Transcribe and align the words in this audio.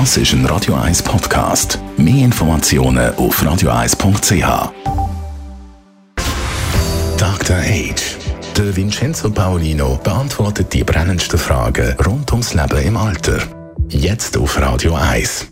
Das 0.00 0.16
ist 0.16 0.32
ein 0.32 0.44
Radio 0.46 0.74
1 0.74 1.04
Podcast. 1.04 1.78
Mehr 1.96 2.24
Informationen 2.24 3.14
auf 3.14 3.40
radio1.ch. 3.40 4.72
Dr. 7.16 7.56
Age. 7.56 8.16
Der 8.56 8.74
Vincenzo 8.74 9.30
Paolino 9.30 10.00
beantwortet 10.02 10.72
die 10.72 10.82
brennendsten 10.82 11.38
Fragen 11.38 11.94
rund 12.04 12.32
ums 12.32 12.54
Leben 12.54 12.82
im 12.82 12.96
Alter. 12.96 13.38
Jetzt 13.88 14.36
auf 14.36 14.60
Radio 14.60 14.96
1. 14.96 15.46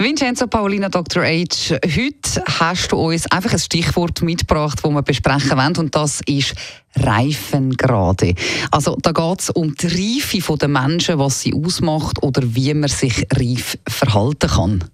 Vincenzo 0.00 0.46
Paulina, 0.46 0.88
Dr. 0.88 1.24
H. 1.24 1.74
Heute 1.84 2.44
hast 2.46 2.92
du 2.92 2.96
uns 2.96 3.28
einfach 3.32 3.52
ein 3.52 3.58
Stichwort 3.58 4.22
mitgebracht, 4.22 4.78
das 4.80 4.90
wir 4.92 5.02
besprechen 5.02 5.58
wollen, 5.58 5.76
und 5.76 5.92
das 5.92 6.20
ist 6.24 6.54
Reifengrade. 6.94 8.34
Also 8.70 8.96
da 9.02 9.10
geht 9.10 9.40
es 9.40 9.50
um 9.50 9.74
die 9.74 10.20
Reife 10.22 10.56
der 10.56 10.68
Menschen, 10.68 11.18
was 11.18 11.40
sie 11.40 11.52
ausmacht 11.52 12.22
oder 12.22 12.42
wie 12.54 12.72
man 12.74 12.88
sich 12.88 13.26
reif 13.34 13.76
verhalten 13.88 14.48
kann. 14.48 14.84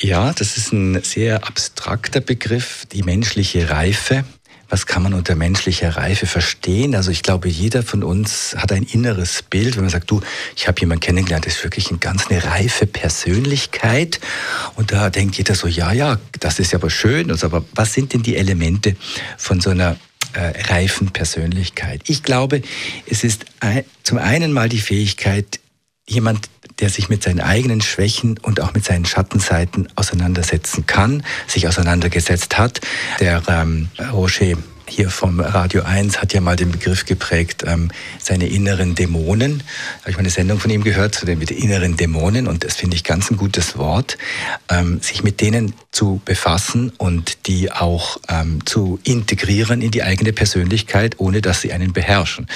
Ja, 0.00 0.32
das 0.32 0.56
ist 0.56 0.72
ein 0.72 1.00
sehr 1.04 1.46
abstrakter 1.46 2.20
Begriff, 2.20 2.86
die 2.90 3.04
menschliche 3.04 3.70
Reife 3.70 4.24
was 4.70 4.86
kann 4.86 5.02
man 5.02 5.14
unter 5.14 5.34
menschlicher 5.34 5.96
Reife 5.96 6.26
verstehen? 6.26 6.94
Also 6.94 7.10
ich 7.10 7.22
glaube, 7.22 7.48
jeder 7.48 7.82
von 7.82 8.04
uns 8.04 8.54
hat 8.56 8.70
ein 8.72 8.84
inneres 8.84 9.42
Bild, 9.42 9.74
wenn 9.74 9.82
man 9.82 9.90
sagt, 9.90 10.10
du, 10.10 10.20
ich 10.56 10.68
habe 10.68 10.80
jemanden 10.80 11.00
kennengelernt, 11.00 11.44
das 11.44 11.56
ist 11.56 11.64
wirklich 11.64 11.88
eine 11.88 11.98
ganz 11.98 12.28
eine 12.28 12.42
reife 12.44 12.86
Persönlichkeit. 12.86 14.20
Und 14.76 14.92
da 14.92 15.10
denkt 15.10 15.36
jeder 15.36 15.56
so, 15.56 15.66
ja, 15.66 15.92
ja, 15.92 16.18
das 16.38 16.60
ist 16.60 16.72
ja 16.72 16.78
aber 16.78 16.88
schön. 16.88 17.30
Also, 17.30 17.46
aber 17.46 17.64
was 17.74 17.92
sind 17.92 18.12
denn 18.12 18.22
die 18.22 18.36
Elemente 18.36 18.94
von 19.36 19.60
so 19.60 19.70
einer 19.70 19.96
äh, 20.34 20.62
reifen 20.68 21.10
Persönlichkeit? 21.10 22.02
Ich 22.06 22.22
glaube, 22.22 22.62
es 23.06 23.24
ist 23.24 23.46
ein, 23.58 23.84
zum 24.04 24.18
einen 24.18 24.52
mal 24.52 24.68
die 24.68 24.80
Fähigkeit, 24.80 25.58
jemand, 26.06 26.48
der 26.80 26.88
sich 26.88 27.08
mit 27.08 27.22
seinen 27.22 27.40
eigenen 27.40 27.80
Schwächen 27.80 28.38
und 28.38 28.60
auch 28.60 28.72
mit 28.74 28.84
seinen 28.84 29.04
Schattenseiten 29.04 29.88
auseinandersetzen 29.96 30.86
kann, 30.86 31.22
sich 31.46 31.68
auseinandergesetzt 31.68 32.58
hat. 32.58 32.80
Der 33.20 33.42
ähm, 33.48 33.88
Roger 34.12 34.56
hier 34.90 35.10
vom 35.10 35.40
Radio 35.40 35.82
1 35.82 36.20
hat 36.20 36.34
ja 36.34 36.40
mal 36.40 36.56
den 36.56 36.72
Begriff 36.72 37.06
geprägt, 37.06 37.62
ähm, 37.66 37.90
seine 38.18 38.48
inneren 38.48 38.94
Dämonen. 38.94 39.58
Da 39.58 40.00
habe 40.00 40.10
ich 40.10 40.16
mal 40.16 40.20
eine 40.20 40.30
Sendung 40.30 40.58
von 40.58 40.70
ihm 40.70 40.82
gehört 40.82 41.14
zu 41.14 41.26
den 41.26 41.40
inneren 41.40 41.96
Dämonen 41.96 42.46
und 42.46 42.64
das 42.64 42.76
finde 42.76 42.96
ich 42.96 43.04
ganz 43.04 43.30
ein 43.30 43.36
gutes 43.36 43.78
Wort, 43.78 44.18
ähm, 44.68 45.00
sich 45.00 45.22
mit 45.22 45.40
denen 45.40 45.74
zu 45.92 46.20
befassen 46.24 46.92
und 46.98 47.46
die 47.46 47.70
auch 47.70 48.18
ähm, 48.28 48.66
zu 48.66 48.98
integrieren 49.04 49.80
in 49.80 49.90
die 49.90 50.02
eigene 50.02 50.32
Persönlichkeit, 50.32 51.14
ohne 51.18 51.40
dass 51.40 51.60
sie 51.60 51.72
einen 51.72 51.92
beherrschen. 51.92 52.46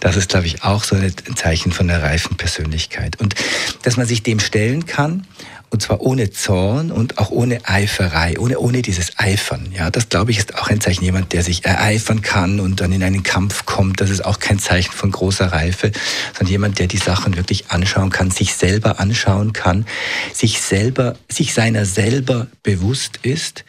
Das 0.00 0.16
ist, 0.16 0.30
glaube 0.30 0.46
ich, 0.46 0.64
auch 0.64 0.84
so 0.84 0.96
ein 0.96 1.12
Zeichen 1.36 1.72
von 1.72 1.90
einer 1.90 2.02
reifen 2.02 2.36
Persönlichkeit. 2.36 3.20
Und 3.20 3.34
dass 3.82 3.96
man 3.96 4.06
sich 4.06 4.22
dem 4.22 4.40
stellen 4.40 4.86
kann 4.86 5.26
und 5.72 5.80
zwar 5.80 6.02
ohne 6.02 6.30
Zorn 6.30 6.92
und 6.92 7.16
auch 7.16 7.30
ohne 7.30 7.66
Eiferei, 7.66 8.38
ohne, 8.38 8.58
ohne 8.58 8.82
dieses 8.82 9.18
Eifern. 9.18 9.72
Ja, 9.74 9.90
das 9.90 10.10
glaube 10.10 10.30
ich 10.30 10.38
ist 10.38 10.54
auch 10.54 10.68
ein 10.68 10.82
Zeichen 10.82 11.02
jemand, 11.02 11.32
der 11.32 11.42
sich 11.42 11.64
ereifern 11.64 12.20
kann 12.20 12.60
und 12.60 12.82
dann 12.82 12.92
in 12.92 13.02
einen 13.02 13.22
Kampf 13.22 13.64
kommt. 13.64 14.02
Das 14.02 14.10
ist 14.10 14.22
auch 14.22 14.38
kein 14.38 14.58
Zeichen 14.58 14.92
von 14.92 15.10
großer 15.10 15.46
Reife, 15.46 15.90
sondern 16.34 16.52
jemand, 16.52 16.78
der 16.78 16.88
die 16.88 16.98
Sachen 16.98 17.38
wirklich 17.38 17.70
anschauen 17.70 18.10
kann, 18.10 18.30
sich 18.30 18.52
selber 18.52 19.00
anschauen 19.00 19.54
kann, 19.54 19.86
sich 20.34 20.60
selber, 20.60 21.16
sich 21.30 21.54
seiner 21.54 21.86
selber 21.86 22.48
bewusst 22.62 23.20
ist 23.22 23.64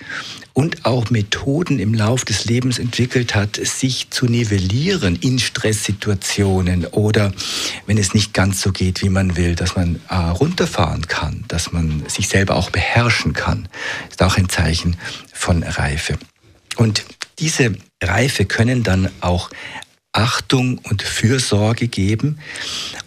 und 0.54 0.86
auch 0.86 1.09
Methoden 1.09 1.80
im 1.80 1.94
Lauf 1.94 2.26
des 2.26 2.46
Lebens 2.46 2.80
entwickelt 2.80 3.34
hat, 3.34 3.56
sich 3.56 4.09
zu 4.12 4.26
nivellieren 4.26 5.16
in 5.16 5.40
Stresssituationen 5.40 6.86
oder 6.86 7.34
wenn 7.88 7.98
es 7.98 8.14
nicht 8.14 8.34
ganz 8.34 8.62
so 8.62 8.72
geht, 8.72 9.02
wie 9.02 9.09
man 9.09 9.36
will, 9.36 9.56
dass 9.56 9.76
man 9.76 10.00
äh, 10.09 10.16
runterfahren 10.16 11.08
kann, 11.08 11.44
dass 11.48 11.72
man 11.72 11.93
sich 12.08 12.28
selber 12.28 12.56
auch 12.56 12.70
beherrschen 12.70 13.34
kann, 13.34 13.68
ist 14.10 14.22
auch 14.22 14.38
ein 14.38 14.50
Zeichen 14.50 14.98
von 15.34 15.64
Reife. 15.64 16.18
Und 16.78 17.04
diese 17.40 17.76
Reife 18.02 18.46
können 18.46 18.84
dann 18.84 19.09
auch 19.22 19.50
Achtung 20.16 20.78
und 20.78 21.02
Fürsorge 21.02 21.88
geben 21.88 22.38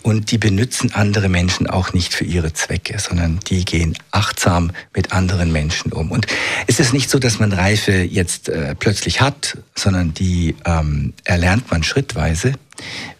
und 0.03 0.33
die 0.33 0.39
benutzen 0.39 0.93
andere 0.93 1.29
Menschen 1.29 1.71
auch 1.71 1.93
nicht 1.93 2.13
für 2.13 2.25
ihre 2.25 2.53
Zwecke, 2.53 2.99
sondern 2.99 3.39
die 3.49 3.65
gehen 3.65 3.97
achtsam 4.11 4.73
mit 4.93 5.13
anderen 5.13 5.53
Menschen 5.53 5.93
um. 5.93 6.11
Und 6.11 6.27
es 6.67 6.81
ist 6.81 6.93
nicht 6.93 7.09
so, 7.09 7.21
dass 7.21 7.39
man 7.39 7.53
Reife 7.53 7.93
jetzt 7.93 8.49
äh, 8.49 8.75
plötzlich 8.75 9.21
hat, 9.21 9.57
sondern 9.77 10.15
die 10.15 10.57
ähm, 10.65 11.13
erlernt 11.23 11.71
man 11.71 11.85
schrittweise, 11.85 12.55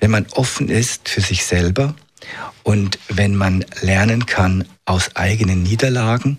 wenn 0.01 0.11
man 0.11 0.27
offen 0.33 0.69
ist 0.69 1.09
für 1.09 1.21
sich 1.21 1.45
selber 1.45 1.95
und 2.63 2.99
wenn 3.09 3.37
man 3.37 3.65
lernen 3.81 4.27
kann 4.27 4.65
aus 4.85 5.15
eigenen 5.15 5.63
Niederlagen 5.63 6.39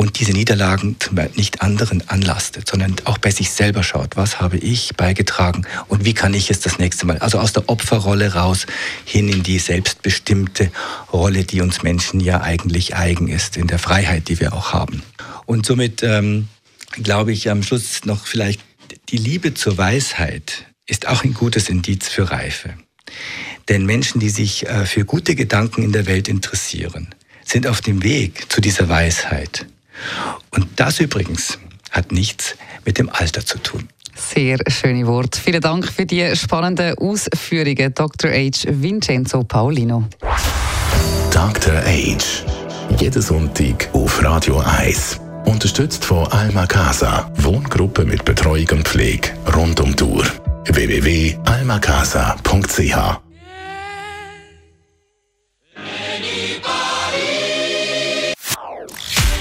und 0.00 0.18
diese 0.18 0.32
Niederlagen 0.32 0.96
nicht 1.34 1.60
anderen 1.60 2.08
anlastet, 2.08 2.66
sondern 2.66 2.96
auch 3.04 3.18
bei 3.18 3.30
sich 3.30 3.50
selber 3.50 3.82
schaut, 3.82 4.16
was 4.16 4.40
habe 4.40 4.56
ich 4.56 4.96
beigetragen 4.96 5.66
und 5.88 6.06
wie 6.06 6.14
kann 6.14 6.32
ich 6.32 6.50
es 6.50 6.60
das 6.60 6.78
nächste 6.78 7.04
Mal, 7.04 7.18
also 7.18 7.38
aus 7.38 7.52
der 7.52 7.68
Opferrolle 7.68 8.32
raus 8.32 8.64
hin 9.04 9.28
in 9.28 9.42
die 9.42 9.58
selbstbestimmte 9.58 10.72
Rolle, 11.12 11.44
die 11.44 11.60
uns 11.60 11.82
Menschen 11.82 12.18
ja 12.20 12.40
eigentlich 12.40 12.96
eigen 12.96 13.28
ist, 13.28 13.58
in 13.58 13.66
der 13.66 13.78
Freiheit, 13.78 14.28
die 14.28 14.40
wir 14.40 14.54
auch 14.54 14.72
haben. 14.72 15.02
Und 15.44 15.66
somit 15.66 16.02
ähm, 16.02 16.48
glaube 16.92 17.32
ich 17.32 17.50
am 17.50 17.62
Schluss 17.62 18.06
noch 18.06 18.26
vielleicht, 18.26 18.62
die 19.10 19.18
Liebe 19.18 19.52
zur 19.52 19.76
Weisheit 19.76 20.64
ist 20.86 21.08
auch 21.08 21.24
ein 21.24 21.34
gutes 21.34 21.68
Indiz 21.68 22.08
für 22.08 22.30
Reife. 22.30 22.74
Denn 23.70 23.86
Menschen, 23.86 24.20
die 24.20 24.28
sich 24.30 24.66
äh, 24.66 24.84
für 24.84 25.04
gute 25.04 25.36
Gedanken 25.36 25.82
in 25.82 25.92
der 25.92 26.06
Welt 26.06 26.26
interessieren, 26.28 27.14
sind 27.44 27.68
auf 27.68 27.80
dem 27.80 28.02
Weg 28.02 28.50
zu 28.52 28.60
dieser 28.60 28.88
Weisheit. 28.88 29.66
Und 30.50 30.66
das 30.76 31.00
übrigens 31.00 31.58
hat 31.90 32.12
nichts 32.12 32.56
mit 32.84 32.98
dem 32.98 33.08
Alter 33.08 33.46
zu 33.46 33.58
tun. 33.58 33.88
Sehr 34.14 34.58
schöne 34.68 35.06
Wort. 35.06 35.36
Vielen 35.36 35.60
Dank 35.60 35.86
für 35.86 36.04
die 36.04 36.34
spannenden 36.36 36.98
Ausführungen, 36.98 37.94
Dr. 37.94 38.32
H. 38.32 38.64
Vincenzo 38.68 39.44
Paulino. 39.44 40.08
Dr. 41.32 41.76
H. 41.76 42.16
Jeden 42.98 43.22
Sonntag 43.22 43.88
auf 43.92 44.20
Radio 44.22 44.58
1. 44.58 45.20
Unterstützt 45.44 46.04
von 46.04 46.26
Alma 46.28 46.66
Casa. 46.66 47.30
Wohngruppe 47.36 48.04
mit 48.04 48.24
Betreuung 48.24 48.66
und 48.72 48.88
Pflege 48.88 49.30
rund 49.54 49.78
um 49.80 49.94
Tour. 49.94 50.24
www.almacasa.ch 50.66 53.29